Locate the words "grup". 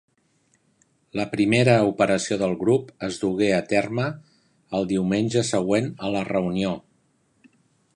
2.63-2.89